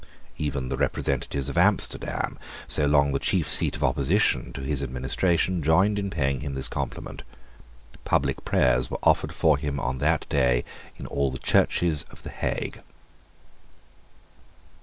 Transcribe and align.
Even 0.39 0.69
the 0.69 0.77
representatives 0.77 1.47
of 1.47 1.59
Amsterdam, 1.59 2.39
so 2.67 2.87
long 2.87 3.13
the 3.13 3.19
chief 3.19 3.47
seat 3.47 3.75
of 3.75 3.83
opposition 3.83 4.51
to 4.53 4.61
his 4.61 4.81
administration, 4.81 5.61
joined 5.61 5.99
in 5.99 6.09
paying 6.09 6.39
him 6.39 6.55
this 6.55 6.67
compliment. 6.67 7.21
Public 8.03 8.43
prayers 8.43 8.89
were 8.89 8.97
offered 9.03 9.31
for 9.31 9.59
him 9.59 9.79
on 9.79 9.99
that 9.99 10.27
day 10.27 10.63
in 10.97 11.05
all 11.05 11.29
the 11.29 11.37
churches 11.37 12.01
of 12.09 12.23
the 12.23 12.31
Hague. 12.31 12.81